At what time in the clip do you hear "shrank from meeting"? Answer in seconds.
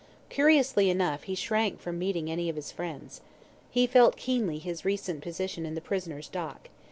1.35-2.27